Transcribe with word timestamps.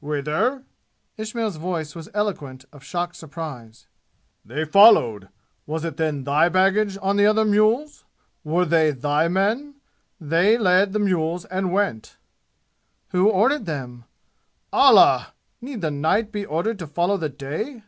"Whither?" 0.00 0.62
Ismail's 1.16 1.56
voice 1.56 1.96
was 1.96 2.08
eloquent 2.14 2.64
of 2.72 2.84
shocked 2.84 3.16
surprise. 3.16 3.88
"They 4.44 4.64
followed! 4.64 5.28
Was 5.66 5.84
it 5.84 5.96
then 5.96 6.22
thy 6.22 6.48
baggage 6.48 6.96
on 7.02 7.16
the 7.16 7.26
other 7.26 7.44
mules? 7.44 8.04
Were 8.44 8.64
they 8.64 8.92
thy 8.92 9.26
men? 9.26 9.74
They 10.20 10.56
led 10.56 10.92
the 10.92 11.00
mules 11.00 11.46
and 11.46 11.72
went!" 11.72 12.16
"Who 13.08 13.28
ordered 13.28 13.66
them?" 13.66 14.04
"Allah! 14.72 15.34
Need 15.60 15.80
the 15.80 15.90
night 15.90 16.30
be 16.30 16.46
ordered 16.46 16.78
to 16.78 16.86
follow 16.86 17.16
the 17.16 17.28
Day?" 17.28 17.82